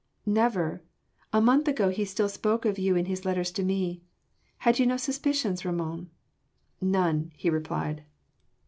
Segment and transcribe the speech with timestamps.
[0.25, 0.81] "Never.
[1.31, 4.01] A month ago he still spoke of you in his letters to me.
[4.57, 6.09] Had you no suspicions, Ramon?"
[6.81, 8.03] "None," he replied.